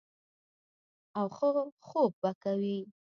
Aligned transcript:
او 1.17 1.25
ښۀ 1.37 1.49
خوب 1.87 2.11
به 2.21 2.31
کوي- 2.43 2.77